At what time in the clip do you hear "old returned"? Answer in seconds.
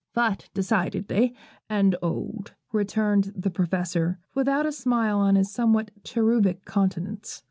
2.01-3.31